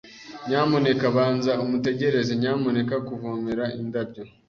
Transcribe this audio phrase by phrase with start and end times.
[0.47, 2.31] Nyamuneka banza umutegereze.
[2.41, 4.23] Nyamuneka kuvomera indabyo.